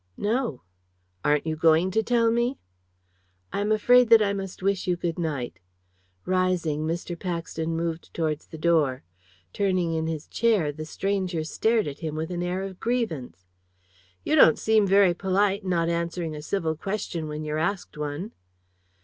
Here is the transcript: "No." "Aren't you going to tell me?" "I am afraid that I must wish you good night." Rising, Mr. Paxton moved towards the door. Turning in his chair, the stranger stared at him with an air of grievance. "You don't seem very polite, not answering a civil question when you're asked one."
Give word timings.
"No." 0.17 0.63
"Aren't 1.23 1.45
you 1.45 1.55
going 1.55 1.91
to 1.91 2.01
tell 2.01 2.31
me?" 2.31 2.57
"I 3.53 3.61
am 3.61 3.71
afraid 3.71 4.09
that 4.09 4.19
I 4.19 4.33
must 4.33 4.63
wish 4.63 4.87
you 4.87 4.95
good 4.95 5.19
night." 5.19 5.59
Rising, 6.25 6.87
Mr. 6.87 7.13
Paxton 7.15 7.77
moved 7.77 8.11
towards 8.11 8.47
the 8.47 8.57
door. 8.57 9.03
Turning 9.53 9.93
in 9.93 10.07
his 10.07 10.25
chair, 10.25 10.71
the 10.71 10.85
stranger 10.85 11.43
stared 11.43 11.87
at 11.87 11.99
him 11.99 12.15
with 12.15 12.31
an 12.31 12.41
air 12.41 12.63
of 12.63 12.79
grievance. 12.79 13.45
"You 14.23 14.35
don't 14.35 14.57
seem 14.57 14.87
very 14.87 15.13
polite, 15.13 15.63
not 15.63 15.87
answering 15.87 16.35
a 16.35 16.41
civil 16.41 16.75
question 16.75 17.27
when 17.27 17.43
you're 17.43 17.59
asked 17.59 17.95
one." 17.95 18.31